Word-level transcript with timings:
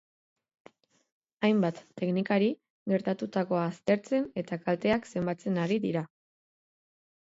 Hainbat 1.47 1.83
teknikari 2.01 2.49
gertatutakoa 2.95 3.63
aztertzen 3.69 4.29
eta 4.45 4.63
kalteak 4.67 5.11
zenbatzen 5.15 5.65
ari 5.69 5.83
dira. 5.91 6.09